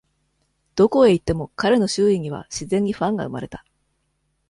[0.75, 3.63] どこへ行っても、彼の周囲には、自然にファンが生まれた。